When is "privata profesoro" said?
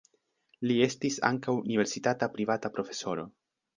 2.39-3.29